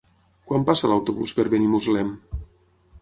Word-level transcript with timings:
Quan 0.51 0.63
passa 0.69 0.89
l'autobús 0.91 1.35
per 1.41 1.45
Benimuslem? 1.55 2.11